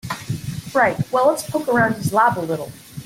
[0.73, 2.71] Right, well let's poke around his lab a little.